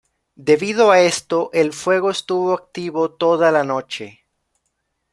[0.49, 4.21] Debido a esto, el fuego estuvo activo toda la noche.